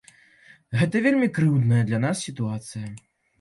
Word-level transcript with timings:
Гэта 0.79 1.01
вельмі 1.07 1.27
крыўдная 1.35 1.83
для 1.91 1.99
нас 2.07 2.25
сітуацыя. 2.29 2.89